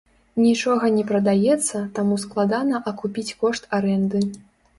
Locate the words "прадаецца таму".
1.11-2.17